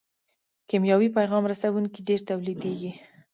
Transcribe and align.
کیمیاوي 0.69 1.09
پیغام 1.17 1.43
رسوونکي 1.51 1.99
ډېر 2.07 2.21
تولیدیږي. 2.29 2.91